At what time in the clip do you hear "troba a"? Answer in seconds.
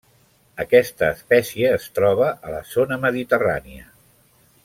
1.99-2.55